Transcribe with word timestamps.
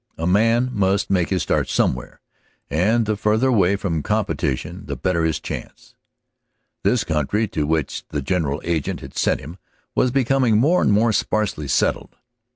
A 0.17 0.25
man 0.25 0.71
must 0.73 1.11
make 1.11 1.29
his 1.29 1.43
start 1.43 1.69
somewhere, 1.69 2.21
and 2.71 3.05
the 3.05 3.15
farther 3.15 3.49
away 3.49 3.75
from 3.75 4.01
competition 4.01 4.87
the 4.87 4.95
better 4.95 5.23
his 5.25 5.39
chance. 5.39 5.93
This 6.83 7.03
country 7.03 7.47
to 7.49 7.67
which 7.67 8.03
the 8.07 8.23
general 8.23 8.63
agent 8.65 9.01
had 9.01 9.15
sent 9.15 9.41
him 9.41 9.59
was 9.93 10.09
becoming 10.09 10.57
more 10.57 10.81
and 10.81 10.91
more 10.91 11.13
sparsely 11.13 11.67
settled. 11.67 12.15